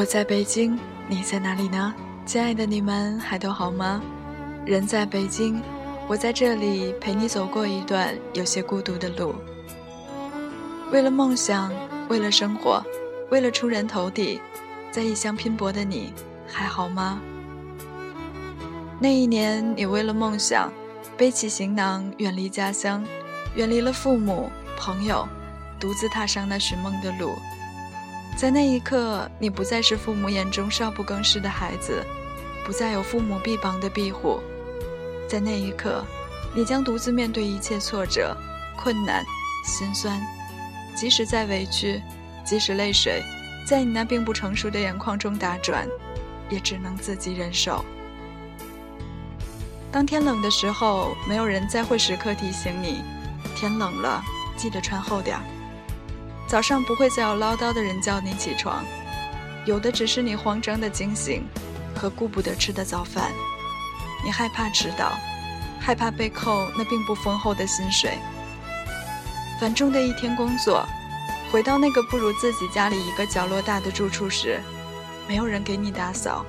[0.00, 0.78] 我在北京，
[1.08, 1.94] 你在哪里呢？
[2.24, 4.00] 亲爱的你们还都好吗？
[4.64, 5.60] 人在北京，
[6.08, 9.34] 我在这里陪你走过一段有些孤独的路。
[10.90, 11.70] 为了梦想，
[12.08, 12.82] 为了生活，
[13.28, 14.40] 为了出人头地，
[14.90, 16.14] 在异乡拼搏的你
[16.46, 17.20] 还好吗？
[18.98, 20.72] 那一年，你为了梦想，
[21.18, 23.04] 背起行囊远离家乡，
[23.54, 25.28] 远离了父母朋友，
[25.78, 27.34] 独自踏上那寻梦的路。
[28.40, 32.02] 在那一刻，你不再是父母眼中少不更事的孩子，
[32.64, 34.40] 不再有父母臂膀的庇护。
[35.28, 36.02] 在那一刻，
[36.54, 38.34] 你将独自面对一切挫折、
[38.78, 39.22] 困难、
[39.62, 40.18] 心酸，
[40.96, 42.00] 即使再委屈，
[42.42, 43.22] 即使泪水
[43.66, 45.86] 在你那并不成熟的眼眶中打转，
[46.48, 47.84] 也只能自己忍受。
[49.92, 53.02] 当天冷的时候，没有人再会时刻提醒你：
[53.54, 54.24] 天冷了，
[54.56, 55.42] 记得穿厚点儿。
[56.50, 58.84] 早上不会再有唠叨的人叫你起床，
[59.66, 61.46] 有的只是你慌张的惊醒
[61.94, 63.30] 和顾不得吃的早饭。
[64.24, 65.16] 你害怕迟到，
[65.78, 68.18] 害怕被扣那并不丰厚的薪水。
[69.60, 70.84] 繁重的一天工作，
[71.52, 74.60] 回到那个不如自己家里一个角落大的住处时，
[75.28, 76.44] 没有人给你打扫，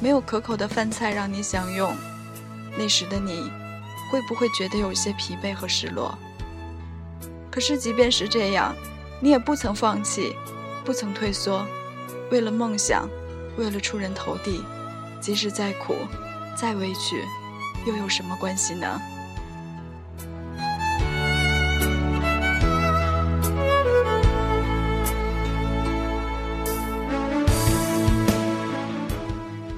[0.00, 1.94] 没有可口的饭菜让你享用。
[2.78, 3.52] 那时的你，
[4.10, 6.16] 会不会觉得有些疲惫和失落？
[7.50, 8.74] 可是，即便是这样，
[9.20, 10.36] 你也不曾放弃，
[10.84, 11.66] 不曾退缩。
[12.30, 13.08] 为了梦想，
[13.56, 14.62] 为了出人头地，
[15.20, 15.94] 即使再苦、
[16.56, 17.22] 再委屈，
[17.86, 19.00] 又有什么关系呢？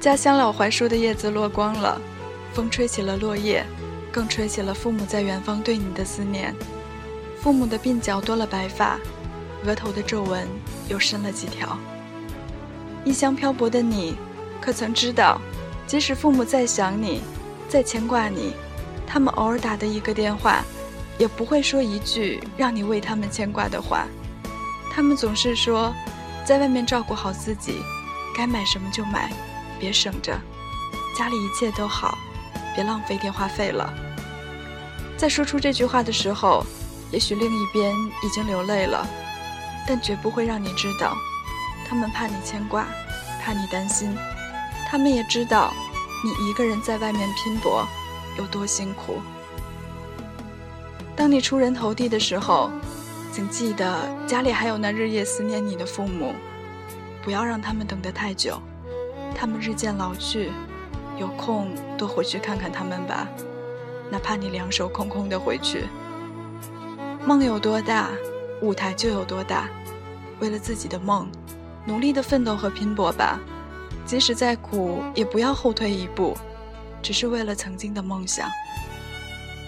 [0.00, 2.00] 家乡老槐树的叶子落光了。
[2.52, 3.66] 风吹起了落叶，
[4.10, 6.54] 更吹起了父母在远方对你的思念。
[7.42, 8.98] 父母的鬓角多了白发，
[9.64, 10.46] 额头的皱纹
[10.88, 11.78] 又深了几条。
[13.04, 14.16] 异乡漂泊的你，
[14.60, 15.40] 可曾知道，
[15.86, 17.22] 即使父母再想你，
[17.68, 18.54] 再牵挂你，
[19.06, 20.62] 他们偶尔打的一个电话，
[21.18, 24.06] 也不会说一句让你为他们牵挂的话。
[24.92, 25.94] 他们总是说，
[26.44, 27.80] 在外面照顾好自己，
[28.36, 29.32] 该买什么就买，
[29.78, 30.36] 别省着，
[31.16, 32.18] 家里一切都好。
[32.74, 33.90] 别浪费电话费了。
[35.16, 36.62] 在说出这句话的时候，
[37.10, 39.06] 也许另一边已经流泪了，
[39.86, 41.16] 但绝不会让你知道。
[41.88, 42.86] 他们怕你牵挂，
[43.42, 44.16] 怕你担心，
[44.88, 45.72] 他们也知道
[46.24, 47.86] 你一个人在外面拼搏
[48.36, 49.20] 有多辛苦。
[51.14, 52.70] 当你出人头地的时候，
[53.32, 56.34] 请记得家里还有那日夜思念你的父母，
[57.22, 58.60] 不要让他们等得太久，
[59.34, 60.50] 他们日渐老去。
[61.18, 63.26] 有空多回去看看他们吧，
[64.10, 65.86] 哪怕你两手空空的回去。
[67.24, 68.10] 梦有多大，
[68.60, 69.68] 舞台就有多大。
[70.40, 71.28] 为了自己的梦，
[71.86, 73.40] 努力的奋斗和拼搏吧。
[74.04, 76.36] 即使再苦，也不要后退一步，
[77.02, 78.48] 只是为了曾经的梦想。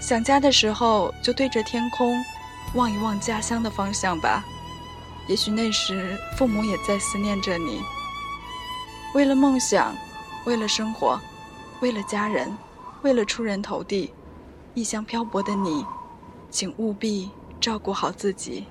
[0.00, 2.16] 想家的时候，就对着天空，
[2.74, 4.42] 望一望家乡的方向吧。
[5.28, 7.82] 也许那时，父母也在思念着你。
[9.14, 9.94] 为了梦想，
[10.44, 11.20] 为了生活。
[11.80, 12.56] 为了家人，
[13.02, 14.14] 为了出人头地，
[14.74, 15.84] 异乡漂泊的你，
[16.50, 18.66] 请务必照顾好自己。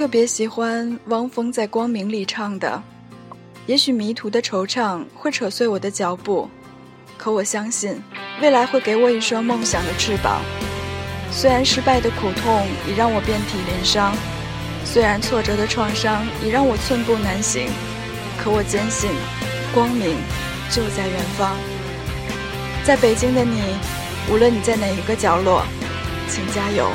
[0.00, 2.82] 特别喜欢汪峰在《光明》里唱的。
[3.66, 6.48] 也许迷途的惆怅会扯碎我的脚步，
[7.18, 8.02] 可我相信，
[8.40, 10.40] 未来会给我一双梦想的翅膀。
[11.30, 14.16] 虽然失败的苦痛已让我遍体鳞伤，
[14.86, 17.68] 虽然挫折的创伤已让我寸步难行，
[18.42, 19.10] 可我坚信，
[19.74, 20.16] 光明
[20.70, 21.54] 就在远方。
[22.84, 23.60] 在北京的你，
[24.32, 25.62] 无论你在哪一个角落，
[26.26, 26.90] 请加油。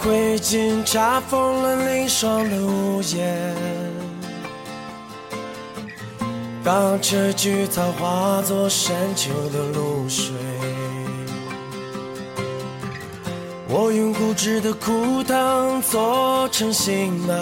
[0.00, 3.54] 灰烬查封了凌霜的屋檐，
[6.62, 10.34] 当这菊草化作深秋的露水，
[13.68, 17.36] 我用固执的枯藤做成行囊，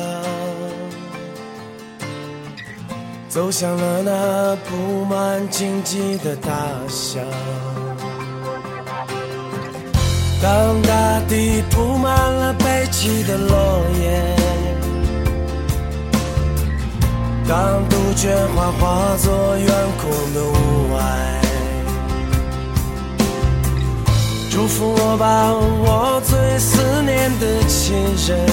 [3.28, 6.50] 走向了那布满荆棘的大
[6.88, 7.22] 乡。
[10.42, 14.36] 当大地铺满了悲泣的落叶
[17.48, 19.68] 当杜鹃花化作远
[19.98, 21.36] 空的雾霭
[24.50, 27.96] 祝福我吧我最思念的亲
[28.26, 28.46] 人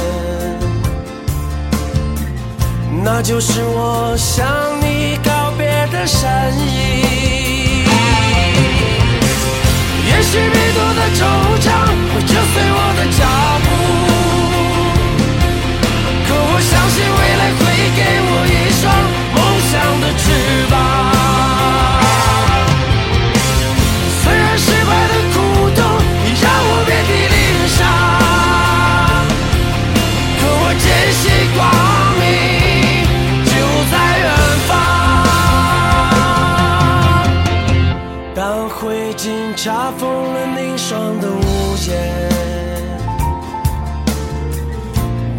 [3.04, 4.48] 那就是我向
[4.80, 7.43] 你告别的身影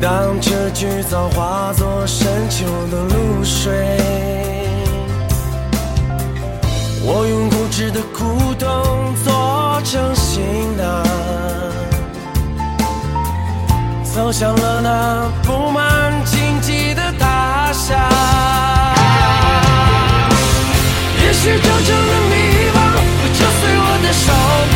[0.05, 3.73] 让这局造化作深秋的露水，
[7.03, 11.03] 我用固执的枯藤做成行囊，
[14.05, 17.95] 走向了那布满荆棘的大厦。
[21.23, 22.35] 也许征程的迷
[22.77, 24.74] 茫会扯碎我的手。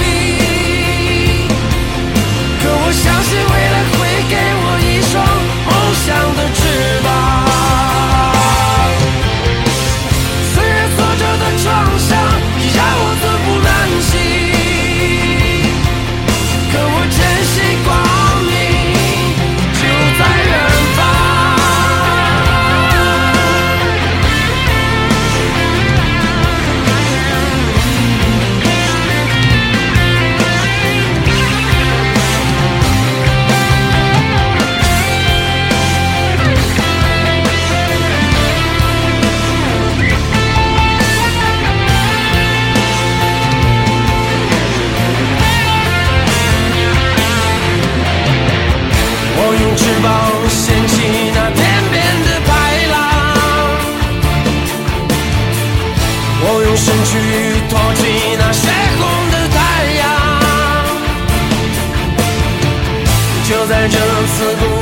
[64.28, 64.77] invincible